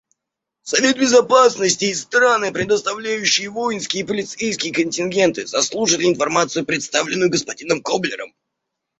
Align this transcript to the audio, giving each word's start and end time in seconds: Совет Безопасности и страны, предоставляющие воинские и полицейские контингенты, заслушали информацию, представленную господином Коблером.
Совет 0.63 0.97
Безопасности 0.97 1.85
и 1.85 1.93
страны, 1.93 2.51
предоставляющие 2.51 3.49
воинские 3.51 4.01
и 4.03 4.07
полицейские 4.07 4.73
контингенты, 4.73 5.45
заслушали 5.45 6.05
информацию, 6.05 6.65
представленную 6.65 7.29
господином 7.29 7.83
Коблером. 7.83 8.33